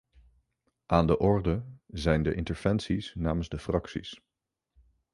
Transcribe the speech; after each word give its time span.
Aan 0.85 1.07
de 1.07 1.17
orde 1.17 1.63
zijn 1.87 2.23
de 2.23 2.33
interventies 2.33 3.13
namens 3.15 3.49
de 3.49 3.59
fracties. 3.59 4.19